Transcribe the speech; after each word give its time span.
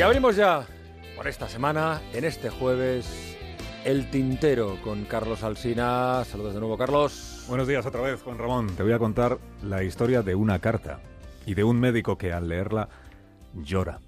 Y 0.00 0.02
abrimos 0.02 0.34
ya 0.34 0.66
por 1.14 1.28
esta 1.28 1.46
semana, 1.46 2.00
en 2.14 2.24
este 2.24 2.48
jueves, 2.48 3.36
el 3.84 4.08
tintero 4.10 4.78
con 4.82 5.04
Carlos 5.04 5.42
Alsina. 5.42 6.24
Saludos 6.24 6.54
de 6.54 6.60
nuevo, 6.60 6.78
Carlos. 6.78 7.44
Buenos 7.48 7.68
días 7.68 7.84
otra 7.84 8.00
vez, 8.00 8.22
Juan 8.22 8.38
Ramón. 8.38 8.68
Te 8.68 8.82
voy 8.82 8.92
a 8.92 8.98
contar 8.98 9.36
la 9.62 9.84
historia 9.84 10.22
de 10.22 10.34
una 10.34 10.58
carta 10.58 11.00
y 11.44 11.52
de 11.52 11.64
un 11.64 11.78
médico 11.78 12.16
que 12.16 12.32
al 12.32 12.48
leerla 12.48 12.88
llora. 13.52 14.00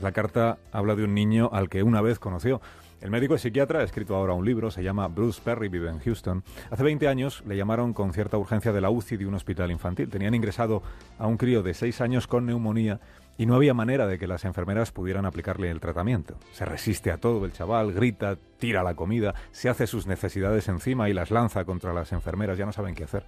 La 0.00 0.12
carta 0.12 0.58
habla 0.70 0.94
de 0.94 1.02
un 1.02 1.12
niño 1.12 1.50
al 1.52 1.68
que 1.68 1.82
una 1.82 2.00
vez 2.02 2.20
conoció. 2.20 2.60
El 3.00 3.10
médico 3.10 3.34
es 3.34 3.42
psiquiatra, 3.42 3.80
ha 3.80 3.82
escrito 3.82 4.14
ahora 4.14 4.34
un 4.34 4.44
libro, 4.44 4.70
se 4.70 4.84
llama 4.84 5.08
Bruce 5.08 5.42
Perry, 5.44 5.66
vive 5.68 5.90
en 5.90 5.98
Houston. 5.98 6.44
Hace 6.70 6.84
20 6.84 7.08
años 7.08 7.42
le 7.48 7.56
llamaron 7.56 7.94
con 7.94 8.12
cierta 8.12 8.38
urgencia 8.38 8.72
de 8.72 8.80
la 8.80 8.90
UCI 8.90 9.16
de 9.16 9.26
un 9.26 9.34
hospital 9.34 9.72
infantil. 9.72 10.08
Tenían 10.08 10.36
ingresado 10.36 10.84
a 11.18 11.26
un 11.26 11.36
crío 11.36 11.64
de 11.64 11.74
6 11.74 12.00
años 12.00 12.28
con 12.28 12.46
neumonía 12.46 13.00
y 13.38 13.46
no 13.46 13.54
había 13.54 13.74
manera 13.74 14.06
de 14.06 14.18
que 14.18 14.26
las 14.26 14.44
enfermeras 14.44 14.92
pudieran 14.92 15.24
aplicarle 15.24 15.70
el 15.70 15.80
tratamiento. 15.80 16.36
Se 16.52 16.64
resiste 16.64 17.10
a 17.10 17.18
todo 17.18 17.44
el 17.44 17.52
chaval, 17.52 17.92
grita, 17.92 18.36
tira 18.58 18.82
la 18.82 18.94
comida, 18.94 19.34
se 19.50 19.68
hace 19.68 19.86
sus 19.86 20.06
necesidades 20.06 20.68
encima 20.68 21.08
y 21.08 21.14
las 21.14 21.30
lanza 21.30 21.64
contra 21.64 21.92
las 21.92 22.12
enfermeras, 22.12 22.58
ya 22.58 22.66
no 22.66 22.72
saben 22.72 22.94
qué 22.94 23.04
hacer. 23.04 23.24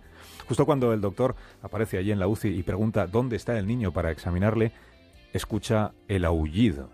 Justo 0.46 0.66
cuando 0.66 0.92
el 0.92 1.00
doctor 1.00 1.34
aparece 1.62 1.98
allí 1.98 2.12
en 2.12 2.18
la 2.18 2.28
UCI 2.28 2.48
y 2.48 2.62
pregunta 2.62 3.06
dónde 3.06 3.36
está 3.36 3.59
el 3.59 3.66
niño 3.66 3.92
para 3.92 4.10
examinarle, 4.10 4.72
escucha 5.32 5.92
el 6.09 6.24
aullido. 6.24 6.90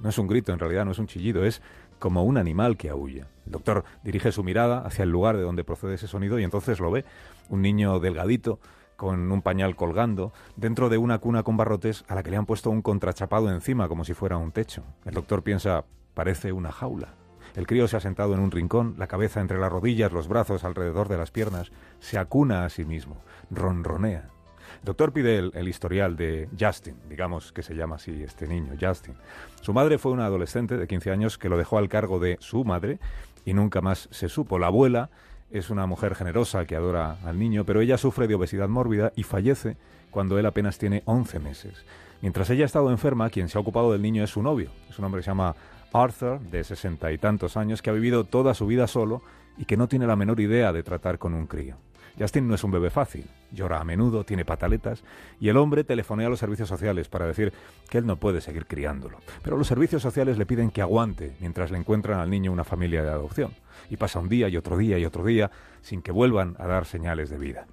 No 0.00 0.08
es 0.08 0.18
un 0.18 0.26
grito, 0.26 0.52
en 0.52 0.58
realidad 0.58 0.84
no 0.84 0.90
es 0.92 0.98
un 0.98 1.06
chillido, 1.06 1.44
es 1.44 1.62
como 1.98 2.24
un 2.24 2.36
animal 2.36 2.76
que 2.76 2.90
aúlla. 2.90 3.28
El 3.46 3.52
doctor 3.52 3.84
dirige 4.02 4.32
su 4.32 4.42
mirada 4.42 4.80
hacia 4.80 5.04
el 5.04 5.10
lugar 5.10 5.36
de 5.36 5.42
donde 5.42 5.64
procede 5.64 5.94
ese 5.94 6.08
sonido 6.08 6.38
y 6.38 6.44
entonces 6.44 6.80
lo 6.80 6.90
ve, 6.90 7.04
un 7.48 7.62
niño 7.62 8.00
delgadito, 8.00 8.58
con 9.04 9.30
un 9.30 9.42
pañal 9.42 9.76
colgando, 9.76 10.32
dentro 10.56 10.88
de 10.88 10.96
una 10.96 11.18
cuna 11.18 11.42
con 11.42 11.58
barrotes 11.58 12.06
a 12.08 12.14
la 12.14 12.22
que 12.22 12.30
le 12.30 12.38
han 12.38 12.46
puesto 12.46 12.70
un 12.70 12.80
contrachapado 12.80 13.50
encima 13.50 13.86
como 13.86 14.02
si 14.02 14.14
fuera 14.14 14.38
un 14.38 14.50
techo. 14.50 14.82
El 15.04 15.12
doctor 15.12 15.42
piensa, 15.42 15.84
parece 16.14 16.52
una 16.52 16.72
jaula. 16.72 17.12
El 17.54 17.66
crío 17.66 17.86
se 17.86 17.98
ha 17.98 18.00
sentado 18.00 18.32
en 18.32 18.40
un 18.40 18.50
rincón, 18.50 18.94
la 18.96 19.06
cabeza 19.06 19.42
entre 19.42 19.58
las 19.58 19.70
rodillas, 19.70 20.10
los 20.10 20.26
brazos 20.26 20.64
alrededor 20.64 21.08
de 21.08 21.18
las 21.18 21.30
piernas, 21.30 21.70
se 22.00 22.16
acuna 22.16 22.64
a 22.64 22.70
sí 22.70 22.86
mismo, 22.86 23.18
ronronea. 23.50 24.30
El 24.78 24.84
doctor 24.86 25.12
pide 25.12 25.50
el, 25.52 25.68
historial 25.68 26.16
de 26.16 26.48
Justin, 26.58 26.96
digamos 27.06 27.52
que 27.52 27.62
se 27.62 27.74
llama 27.74 27.96
así 27.96 28.22
este 28.22 28.46
niño, 28.46 28.72
Justin. 28.80 29.16
Su 29.60 29.74
madre 29.74 29.98
fue 29.98 30.12
una 30.12 30.24
adolescente 30.24 30.78
de 30.78 30.86
15 30.86 31.10
años 31.10 31.36
que 31.36 31.50
lo 31.50 31.58
dejó 31.58 31.76
al 31.76 31.90
cargo 31.90 32.18
de 32.20 32.38
su 32.40 32.64
madre 32.64 33.00
y 33.44 33.52
nunca 33.52 33.82
más 33.82 34.08
se 34.10 34.30
supo. 34.30 34.58
La 34.58 34.68
abuela 34.68 35.10
es 35.50 35.70
una 35.70 35.86
mujer 35.86 36.14
generosa 36.14 36.66
que 36.66 36.76
adora 36.76 37.18
al 37.24 37.38
niño, 37.38 37.64
pero 37.64 37.80
ella 37.80 37.98
sufre 37.98 38.26
de 38.26 38.34
obesidad 38.34 38.68
mórbida 38.68 39.12
y 39.16 39.22
fallece 39.22 39.76
cuando 40.10 40.38
él 40.38 40.46
apenas 40.46 40.78
tiene 40.78 41.02
11 41.06 41.40
meses. 41.40 41.84
Mientras 42.22 42.48
ella 42.50 42.64
ha 42.64 42.66
estado 42.66 42.90
enferma, 42.90 43.30
quien 43.30 43.48
se 43.48 43.58
ha 43.58 43.60
ocupado 43.60 43.92
del 43.92 44.02
niño 44.02 44.24
es 44.24 44.30
su 44.30 44.42
novio. 44.42 44.70
Es 44.88 44.98
un 44.98 45.04
hombre 45.04 45.20
que 45.20 45.24
se 45.24 45.30
llama 45.30 45.54
Arthur, 45.92 46.40
de 46.40 46.64
sesenta 46.64 47.12
y 47.12 47.18
tantos 47.18 47.56
años, 47.56 47.82
que 47.82 47.90
ha 47.90 47.92
vivido 47.92 48.24
toda 48.24 48.54
su 48.54 48.66
vida 48.66 48.86
solo 48.86 49.22
y 49.56 49.64
que 49.66 49.76
no 49.76 49.88
tiene 49.88 50.06
la 50.06 50.16
menor 50.16 50.40
idea 50.40 50.72
de 50.72 50.82
tratar 50.82 51.18
con 51.18 51.34
un 51.34 51.46
crío. 51.46 51.76
Justin 52.18 52.48
no 52.48 52.54
es 52.54 52.64
un 52.64 52.70
bebé 52.70 52.90
fácil, 52.90 53.26
llora 53.54 53.80
a 53.80 53.84
menudo, 53.84 54.24
tiene 54.24 54.44
pataletas, 54.44 55.04
y 55.40 55.48
el 55.48 55.56
hombre 55.56 55.84
telefonea 55.84 56.26
a 56.26 56.30
los 56.30 56.40
servicios 56.40 56.68
sociales 56.68 57.08
para 57.08 57.26
decir 57.26 57.52
que 57.88 57.98
él 57.98 58.06
no 58.06 58.16
puede 58.16 58.40
seguir 58.40 58.66
criándolo. 58.66 59.18
Pero 59.42 59.56
los 59.56 59.66
servicios 59.66 60.02
sociales 60.02 60.38
le 60.38 60.46
piden 60.46 60.70
que 60.70 60.82
aguante 60.82 61.34
mientras 61.40 61.70
le 61.70 61.78
encuentran 61.78 62.20
al 62.20 62.30
niño 62.30 62.52
una 62.52 62.64
familia 62.64 63.02
de 63.02 63.10
adopción. 63.10 63.52
Y 63.90 63.96
pasa 63.96 64.18
un 64.18 64.28
día 64.28 64.48
y 64.48 64.56
otro 64.56 64.76
día 64.76 64.98
y 64.98 65.04
otro 65.04 65.24
día 65.24 65.50
sin 65.80 66.02
que 66.02 66.12
vuelvan 66.12 66.56
a 66.58 66.66
dar 66.66 66.84
señales 66.84 67.30
de 67.30 67.38
vida. 67.38 67.66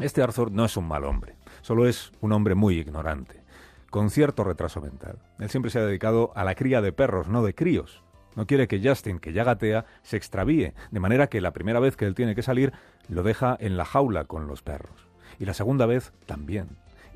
Este 0.00 0.22
Arthur 0.22 0.52
no 0.52 0.64
es 0.64 0.76
un 0.76 0.86
mal 0.86 1.04
hombre, 1.04 1.34
solo 1.60 1.88
es 1.88 2.12
un 2.20 2.32
hombre 2.32 2.54
muy 2.54 2.78
ignorante, 2.78 3.42
con 3.90 4.10
cierto 4.10 4.44
retraso 4.44 4.80
mental. 4.80 5.18
Él 5.40 5.50
siempre 5.50 5.72
se 5.72 5.80
ha 5.80 5.86
dedicado 5.86 6.30
a 6.36 6.44
la 6.44 6.54
cría 6.54 6.80
de 6.80 6.92
perros, 6.92 7.26
no 7.26 7.42
de 7.42 7.54
críos. 7.54 8.04
No 8.36 8.46
quiere 8.46 8.68
que 8.68 8.80
Justin, 8.80 9.18
que 9.18 9.32
ya 9.32 9.42
gatea, 9.42 9.86
se 10.02 10.16
extravíe, 10.16 10.72
de 10.92 11.00
manera 11.00 11.26
que 11.26 11.40
la 11.40 11.52
primera 11.52 11.80
vez 11.80 11.96
que 11.96 12.04
él 12.04 12.14
tiene 12.14 12.36
que 12.36 12.42
salir 12.42 12.72
lo 13.08 13.24
deja 13.24 13.56
en 13.58 13.76
la 13.76 13.84
jaula 13.84 14.26
con 14.26 14.46
los 14.46 14.62
perros. 14.62 15.07
Y 15.38 15.44
la 15.44 15.54
segunda 15.54 15.86
vez 15.86 16.12
también. 16.26 16.68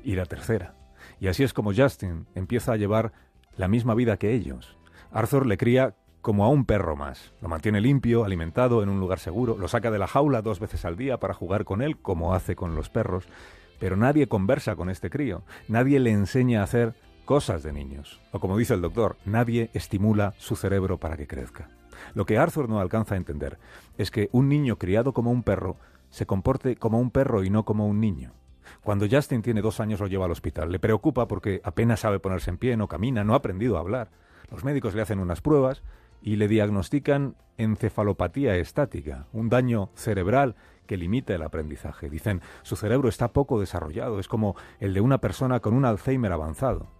Y 0.03 0.15
la 0.15 0.25
tercera. 0.25 0.75
Y 1.19 1.27
así 1.27 1.43
es 1.43 1.53
como 1.53 1.73
Justin 1.73 2.27
empieza 2.35 2.73
a 2.73 2.77
llevar 2.77 3.13
la 3.57 3.67
misma 3.67 3.95
vida 3.95 4.17
que 4.17 4.33
ellos. 4.33 4.77
Arthur 5.11 5.45
le 5.45 5.57
cría 5.57 5.95
como 6.21 6.45
a 6.45 6.49
un 6.49 6.65
perro 6.65 6.95
más. 6.95 7.33
Lo 7.41 7.49
mantiene 7.49 7.81
limpio, 7.81 8.23
alimentado, 8.23 8.81
en 8.81 8.89
un 8.89 8.99
lugar 8.99 9.19
seguro, 9.19 9.57
lo 9.57 9.67
saca 9.67 9.91
de 9.91 9.99
la 9.99 10.07
jaula 10.07 10.41
dos 10.41 10.59
veces 10.59 10.85
al 10.85 10.95
día 10.95 11.19
para 11.19 11.33
jugar 11.33 11.65
con 11.65 11.81
él, 11.81 11.97
como 11.97 12.33
hace 12.33 12.55
con 12.55 12.75
los 12.75 12.89
perros. 12.89 13.27
Pero 13.79 13.97
nadie 13.97 14.27
conversa 14.27 14.75
con 14.77 14.89
este 14.89 15.09
crío, 15.09 15.43
nadie 15.67 15.99
le 15.99 16.11
enseña 16.11 16.61
a 16.61 16.63
hacer 16.63 16.95
cosas 17.25 17.61
de 17.61 17.73
niños. 17.73 18.21
O 18.31 18.39
como 18.39 18.57
dice 18.57 18.73
el 18.73 18.81
doctor, 18.81 19.17
nadie 19.25 19.69
estimula 19.73 20.33
su 20.37 20.55
cerebro 20.55 20.97
para 20.97 21.17
que 21.17 21.27
crezca. 21.27 21.69
Lo 22.13 22.25
que 22.25 22.37
Arthur 22.37 22.69
no 22.69 22.79
alcanza 22.79 23.15
a 23.15 23.17
entender 23.17 23.59
es 23.97 24.09
que 24.09 24.29
un 24.31 24.49
niño 24.49 24.77
criado 24.77 25.13
como 25.13 25.31
un 25.31 25.43
perro 25.43 25.77
se 26.13 26.27
comporte 26.27 26.75
como 26.75 26.99
un 26.99 27.09
perro 27.09 27.43
y 27.43 27.49
no 27.49 27.65
como 27.65 27.87
un 27.87 27.99
niño. 27.99 28.33
Cuando 28.83 29.07
Justin 29.09 29.41
tiene 29.41 29.63
dos 29.63 29.79
años 29.79 29.99
lo 29.99 30.05
lleva 30.05 30.25
al 30.25 30.31
hospital. 30.31 30.71
Le 30.71 30.77
preocupa 30.77 31.27
porque 31.27 31.59
apenas 31.63 32.01
sabe 32.01 32.19
ponerse 32.19 32.51
en 32.51 32.59
pie, 32.59 32.77
no 32.77 32.87
camina, 32.87 33.23
no 33.23 33.33
ha 33.33 33.37
aprendido 33.37 33.77
a 33.77 33.79
hablar. 33.79 34.11
Los 34.51 34.63
médicos 34.63 34.93
le 34.93 35.01
hacen 35.01 35.17
unas 35.17 35.41
pruebas 35.41 35.81
y 36.21 36.35
le 36.35 36.47
diagnostican 36.47 37.35
encefalopatía 37.57 38.55
estática, 38.57 39.25
un 39.33 39.49
daño 39.49 39.89
cerebral 39.95 40.55
que 40.85 40.97
limita 40.97 41.33
el 41.33 41.41
aprendizaje. 41.41 42.11
Dicen, 42.11 42.41
su 42.61 42.75
cerebro 42.75 43.09
está 43.09 43.33
poco 43.33 43.59
desarrollado, 43.59 44.19
es 44.19 44.27
como 44.27 44.55
el 44.79 44.93
de 44.93 45.01
una 45.01 45.17
persona 45.17 45.61
con 45.61 45.73
un 45.73 45.83
Alzheimer 45.83 46.31
avanzado. 46.31 46.91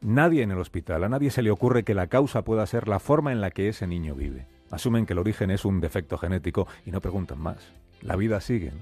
Nadie 0.00 0.42
en 0.42 0.50
el 0.50 0.58
hospital, 0.58 1.04
a 1.04 1.08
nadie 1.08 1.30
se 1.30 1.42
le 1.42 1.52
ocurre 1.52 1.84
que 1.84 1.94
la 1.94 2.08
causa 2.08 2.42
pueda 2.42 2.66
ser 2.66 2.88
la 2.88 2.98
forma 2.98 3.30
en 3.30 3.40
la 3.40 3.52
que 3.52 3.68
ese 3.68 3.86
niño 3.86 4.16
vive. 4.16 4.48
Asumen 4.70 5.06
que 5.06 5.14
el 5.14 5.18
origen 5.18 5.50
es 5.50 5.64
un 5.64 5.80
defecto 5.80 6.18
genético 6.18 6.66
y 6.84 6.90
no 6.90 7.00
preguntan 7.00 7.38
más. 7.40 7.72
La 8.02 8.16
vida 8.16 8.40
sigue. 8.40 8.72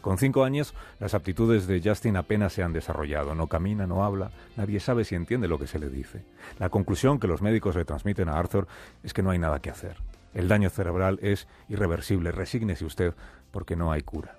Con 0.00 0.18
cinco 0.18 0.44
años, 0.44 0.74
las 0.98 1.14
aptitudes 1.14 1.66
de 1.66 1.80
Justin 1.84 2.16
apenas 2.16 2.52
se 2.52 2.62
han 2.62 2.72
desarrollado. 2.72 3.34
No 3.34 3.46
camina, 3.46 3.86
no 3.86 4.04
habla, 4.04 4.32
nadie 4.56 4.80
sabe 4.80 5.04
si 5.04 5.14
entiende 5.14 5.46
lo 5.46 5.58
que 5.58 5.66
se 5.66 5.78
le 5.78 5.88
dice. 5.90 6.24
La 6.58 6.70
conclusión 6.70 7.20
que 7.20 7.28
los 7.28 7.42
médicos 7.42 7.76
le 7.76 7.84
transmiten 7.84 8.28
a 8.28 8.38
Arthur 8.38 8.66
es 9.02 9.14
que 9.14 9.22
no 9.22 9.30
hay 9.30 9.38
nada 9.38 9.60
que 9.60 9.70
hacer. 9.70 9.98
El 10.32 10.48
daño 10.48 10.70
cerebral 10.70 11.18
es 11.22 11.46
irreversible. 11.68 12.32
Resígnese 12.32 12.84
usted 12.84 13.14
porque 13.52 13.76
no 13.76 13.92
hay 13.92 14.02
cura. 14.02 14.38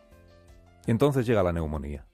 Y 0.85 0.91
entonces 0.91 1.25
llega 1.25 1.41
la 1.41 1.53
neumonía 1.53 2.05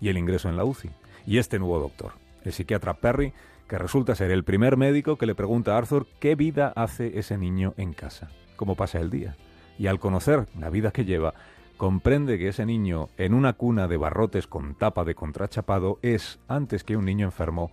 y 0.00 0.08
el 0.08 0.18
ingreso 0.18 0.48
en 0.48 0.56
la 0.56 0.64
UCI 0.64 0.90
y 1.26 1.38
este 1.38 1.58
nuevo 1.58 1.78
doctor, 1.78 2.12
el 2.44 2.52
psiquiatra 2.52 2.94
Perry, 2.94 3.32
que 3.68 3.78
resulta 3.78 4.14
ser 4.14 4.30
el 4.30 4.44
primer 4.44 4.76
médico 4.76 5.16
que 5.16 5.26
le 5.26 5.34
pregunta 5.34 5.74
a 5.74 5.78
Arthur 5.78 6.06
qué 6.20 6.34
vida 6.34 6.72
hace 6.76 7.18
ese 7.18 7.38
niño 7.38 7.74
en 7.76 7.92
casa, 7.92 8.30
cómo 8.56 8.76
pasa 8.76 8.98
el 8.98 9.10
día. 9.10 9.36
Y 9.78 9.86
al 9.86 9.98
conocer 9.98 10.46
la 10.58 10.70
vida 10.70 10.90
que 10.90 11.04
lleva, 11.04 11.34
comprende 11.76 12.38
que 12.38 12.48
ese 12.48 12.66
niño 12.66 13.08
en 13.16 13.34
una 13.34 13.54
cuna 13.54 13.88
de 13.88 13.96
barrotes 13.96 14.46
con 14.46 14.74
tapa 14.74 15.04
de 15.04 15.14
contrachapado 15.14 15.98
es, 16.02 16.38
antes 16.48 16.84
que 16.84 16.96
un 16.96 17.04
niño 17.04 17.26
enfermo, 17.26 17.70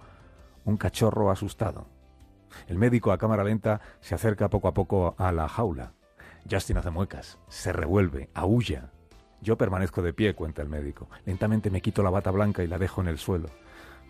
un 0.66 0.78
cachorro 0.78 1.32
asustado. 1.32 1.88
El 2.68 2.78
médico 2.78 3.12
a 3.12 3.18
cámara 3.18 3.44
lenta 3.44 3.82
se 4.00 4.16
acerca 4.16 4.50
poco 4.50 4.68
a 4.68 4.74
poco 4.74 5.16
a 5.18 5.32
la 5.32 5.48
jaula. 5.48 5.94
Justin 6.50 6.78
hace 6.78 6.90
muecas, 6.90 7.38
se 7.48 7.74
revuelve, 7.74 8.30
aúlla. 8.34 8.92
Yo 9.42 9.58
permanezco 9.58 10.02
de 10.02 10.14
pie, 10.14 10.34
cuenta 10.34 10.62
el 10.62 10.70
médico. 10.70 11.10
Lentamente 11.26 11.70
me 11.70 11.82
quito 11.82 12.02
la 12.04 12.10
bata 12.10 12.32
blanca 12.32 12.64
y 12.64 12.68
la 12.68 12.78
dejo 12.78 13.02
en 13.02 13.08
el 13.08 13.18
suelo. 13.18 13.50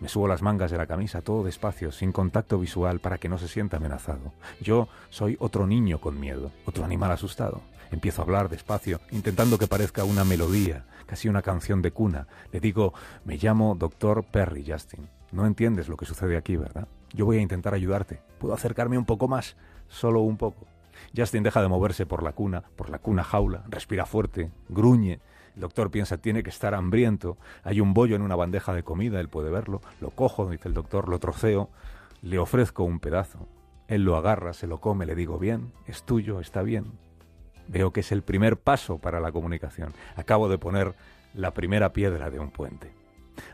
Me 0.00 0.08
subo 0.08 0.26
las 0.26 0.40
mangas 0.40 0.70
de 0.70 0.78
la 0.78 0.86
camisa 0.86 1.20
todo 1.20 1.44
despacio, 1.44 1.92
sin 1.92 2.10
contacto 2.10 2.58
visual, 2.58 3.00
para 3.00 3.18
que 3.18 3.28
no 3.28 3.36
se 3.36 3.48
sienta 3.48 3.76
amenazado. 3.76 4.32
Yo 4.60 4.88
soy 5.10 5.36
otro 5.40 5.66
niño 5.66 6.00
con 6.00 6.18
miedo, 6.18 6.50
otro 6.64 6.84
animal 6.84 7.12
asustado. 7.12 7.60
Empiezo 7.90 8.22
a 8.22 8.24
hablar 8.24 8.48
despacio, 8.48 9.00
intentando 9.10 9.58
que 9.58 9.66
parezca 9.66 10.04
una 10.04 10.24
melodía, 10.24 10.86
casi 11.04 11.28
una 11.28 11.42
canción 11.42 11.82
de 11.82 11.90
cuna. 11.90 12.26
Le 12.50 12.60
digo, 12.60 12.94
me 13.26 13.36
llamo 13.36 13.74
Doctor 13.74 14.24
Perry 14.24 14.64
Justin. 14.66 15.06
No 15.32 15.44
entiendes 15.46 15.88
lo 15.88 15.98
que 15.98 16.06
sucede 16.06 16.38
aquí, 16.38 16.56
¿verdad? 16.56 16.88
Yo 17.12 17.26
voy 17.26 17.36
a 17.36 17.42
intentar 17.42 17.74
ayudarte. 17.74 18.20
¿Puedo 18.38 18.54
acercarme 18.54 18.96
un 18.96 19.04
poco 19.04 19.28
más? 19.28 19.56
Solo 19.88 20.20
un 20.20 20.38
poco. 20.38 20.66
Justin 21.14 21.42
deja 21.42 21.60
de 21.60 21.68
moverse 21.68 22.06
por 22.06 22.22
la 22.22 22.32
cuna, 22.32 22.62
por 22.76 22.88
la 22.88 22.98
cuna 22.98 23.22
jaula, 23.22 23.64
respira 23.68 24.06
fuerte, 24.06 24.50
gruñe, 24.68 25.20
el 25.54 25.60
doctor 25.60 25.90
piensa, 25.90 26.18
tiene 26.18 26.42
que 26.42 26.50
estar 26.50 26.74
hambriento. 26.74 27.36
Hay 27.62 27.80
un 27.80 27.94
bollo 27.94 28.16
en 28.16 28.22
una 28.22 28.36
bandeja 28.36 28.72
de 28.72 28.82
comida, 28.82 29.20
él 29.20 29.28
puede 29.28 29.50
verlo. 29.50 29.80
Lo 30.00 30.10
cojo, 30.10 30.48
dice 30.48 30.68
el 30.68 30.74
doctor, 30.74 31.08
lo 31.08 31.18
troceo, 31.18 31.70
le 32.22 32.38
ofrezco 32.38 32.84
un 32.84 33.00
pedazo. 33.00 33.48
Él 33.88 34.04
lo 34.04 34.16
agarra, 34.16 34.52
se 34.52 34.66
lo 34.66 34.80
come, 34.80 35.06
le 35.06 35.14
digo, 35.14 35.38
bien, 35.38 35.72
es 35.86 36.04
tuyo, 36.04 36.40
está 36.40 36.62
bien. 36.62 36.92
Veo 37.66 37.92
que 37.92 38.00
es 38.00 38.12
el 38.12 38.22
primer 38.22 38.56
paso 38.56 38.98
para 38.98 39.20
la 39.20 39.32
comunicación. 39.32 39.92
Acabo 40.16 40.48
de 40.48 40.58
poner 40.58 40.94
la 41.34 41.52
primera 41.52 41.92
piedra 41.92 42.30
de 42.30 42.38
un 42.38 42.50
puente. 42.50 42.99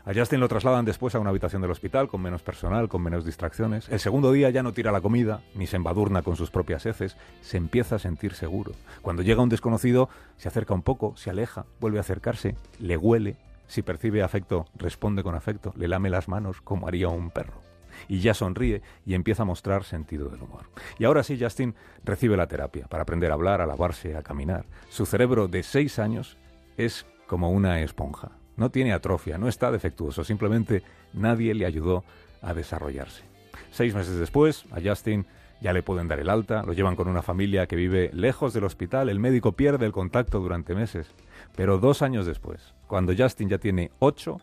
A 0.05 0.13
Justin 0.13 0.39
lo 0.39 0.47
trasladan 0.47 0.85
después 0.85 1.15
a 1.15 1.19
una 1.19 1.29
habitación 1.29 1.61
del 1.61 1.71
hospital 1.71 2.07
con 2.07 2.21
menos 2.21 2.41
personal, 2.41 2.89
con 2.89 3.01
menos 3.01 3.25
distracciones. 3.25 3.89
El 3.89 3.99
segundo 3.99 4.31
día 4.31 4.49
ya 4.49 4.63
no 4.63 4.73
tira 4.73 4.91
la 4.91 5.01
comida, 5.01 5.41
ni 5.55 5.67
se 5.67 5.75
embadurna 5.75 6.21
con 6.21 6.35
sus 6.35 6.51
propias 6.51 6.85
heces, 6.85 7.17
se 7.41 7.57
empieza 7.57 7.95
a 7.95 7.99
sentir 7.99 8.33
seguro. 8.33 8.71
Cuando 9.01 9.21
llega 9.21 9.41
un 9.41 9.49
desconocido, 9.49 10.09
se 10.37 10.47
acerca 10.47 10.73
un 10.73 10.81
poco, 10.81 11.15
se 11.17 11.29
aleja, 11.29 11.65
vuelve 11.79 11.97
a 11.97 12.01
acercarse, 12.01 12.55
le 12.79 12.97
huele, 12.97 13.37
si 13.67 13.81
percibe 13.81 14.23
afecto, 14.23 14.65
responde 14.75 15.23
con 15.23 15.35
afecto, 15.35 15.73
le 15.75 15.87
lame 15.87 16.09
las 16.09 16.27
manos 16.27 16.61
como 16.61 16.87
haría 16.87 17.09
un 17.09 17.31
perro. 17.31 17.61
y 18.07 18.19
ya 18.19 18.33
sonríe 18.33 18.81
y 19.05 19.13
empieza 19.13 19.43
a 19.43 19.45
mostrar 19.45 19.83
sentido 19.83 20.29
del 20.29 20.41
humor. 20.41 20.69
Y 20.99 21.05
ahora 21.05 21.23
sí, 21.23 21.37
Justin 21.39 21.75
recibe 22.03 22.37
la 22.37 22.47
terapia 22.47 22.87
para 22.87 23.03
aprender 23.03 23.31
a 23.31 23.33
hablar, 23.33 23.61
a 23.61 23.65
lavarse, 23.65 24.15
a 24.15 24.23
caminar. 24.23 24.65
Su 24.89 25.05
cerebro 25.05 25.47
de 25.47 25.63
seis 25.63 25.99
años 25.99 26.37
es 26.77 27.05
como 27.27 27.51
una 27.51 27.81
esponja. 27.81 28.31
No 28.57 28.69
tiene 28.69 28.91
atrofia, 28.91 29.37
no 29.37 29.47
está 29.47 29.71
defectuoso, 29.71 30.23
simplemente 30.23 30.83
nadie 31.13 31.53
le 31.53 31.65
ayudó 31.65 32.03
a 32.41 32.53
desarrollarse. 32.53 33.23
Seis 33.71 33.93
meses 33.95 34.17
después, 34.17 34.65
a 34.71 34.81
Justin 34.81 35.25
ya 35.61 35.73
le 35.73 35.83
pueden 35.83 36.07
dar 36.07 36.19
el 36.19 36.29
alta, 36.29 36.63
lo 36.63 36.73
llevan 36.73 36.95
con 36.95 37.07
una 37.07 37.21
familia 37.21 37.67
que 37.67 37.75
vive 37.75 38.09
lejos 38.13 38.53
del 38.53 38.63
hospital, 38.63 39.09
el 39.09 39.19
médico 39.19 39.53
pierde 39.53 39.85
el 39.85 39.91
contacto 39.91 40.39
durante 40.39 40.75
meses. 40.75 41.07
Pero 41.55 41.79
dos 41.79 42.01
años 42.01 42.25
después, 42.25 42.73
cuando 42.87 43.13
Justin 43.17 43.49
ya 43.49 43.57
tiene 43.57 43.91
ocho, 43.99 44.39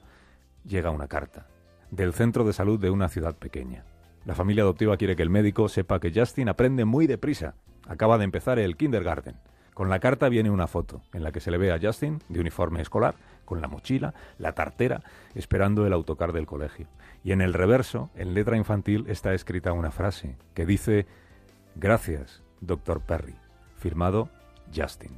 llega 0.65 0.91
una 0.91 1.09
carta 1.09 1.47
del 1.91 2.13
centro 2.13 2.45
de 2.45 2.53
salud 2.53 2.81
de 2.81 2.91
una 2.91 3.09
ciudad 3.09 3.37
pequeña. 3.37 3.85
La 4.25 4.35
familia 4.35 4.63
adoptiva 4.63 4.97
quiere 4.97 5.17
que 5.17 5.23
el 5.23 5.31
médico 5.31 5.69
sepa 5.69 6.01
que 6.01 6.13
Justin 6.13 6.49
aprende 6.49 6.85
muy 6.85 7.07
deprisa. 7.07 7.55
Acaba 7.87 8.19
de 8.19 8.25
empezar 8.25 8.59
el 8.59 8.77
kindergarten. 8.77 9.37
Con 9.75 9.91
la 9.91 9.99
carta 9.99 10.29
viene 10.29 10.51
una 10.51 10.67
foto 10.67 11.03
en 11.13 11.23
la 11.23 11.31
que 11.31 11.41
se 11.41 11.51
le 11.51 11.59
ve 11.59 11.73
a 11.73 11.79
Justin 11.81 12.21
de 12.29 12.41
uniforme 12.41 12.81
escolar, 12.81 13.17
con 13.45 13.61
la 13.61 13.69
mochila, 13.69 14.15
la 14.39 14.53
tartera, 14.53 15.03
esperando 15.35 15.87
el 15.87 15.93
autocar 15.93 16.33
del 16.33 16.47
colegio. 16.47 16.87
Y 17.23 17.33
en 17.33 17.41
el 17.41 17.55
reverso, 17.55 18.11
en 18.15 18.35
letra 18.35 18.57
infantil, 18.57 19.05
está 19.09 19.35
escrita 19.35 19.73
una 19.73 19.91
frase 19.91 20.37
que 20.55 20.67
dice 20.67 21.07
Gracias, 21.75 22.43
doctor 22.61 23.01
Perry. 23.01 23.35
Firmado 23.79 24.29
Justin. 24.75 25.13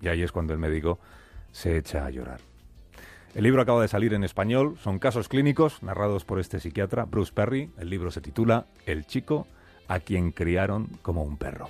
Y 0.00 0.08
ahí 0.08 0.22
es 0.22 0.32
cuando 0.32 0.52
el 0.52 0.58
médico 0.58 0.98
se 1.52 1.76
echa 1.76 2.04
a 2.04 2.10
llorar. 2.10 2.40
El 3.34 3.44
libro 3.44 3.60
acaba 3.60 3.82
de 3.82 3.88
salir 3.88 4.14
en 4.14 4.24
español, 4.24 4.76
son 4.82 4.98
casos 4.98 5.28
clínicos 5.28 5.82
narrados 5.82 6.24
por 6.24 6.40
este 6.40 6.60
psiquiatra, 6.60 7.04
Bruce 7.04 7.32
Perry. 7.34 7.70
El 7.78 7.90
libro 7.90 8.10
se 8.10 8.20
titula 8.20 8.66
El 8.86 9.04
chico 9.06 9.46
a 9.88 10.00
quien 10.00 10.32
criaron 10.32 10.88
como 11.02 11.22
un 11.22 11.36
perro. 11.36 11.68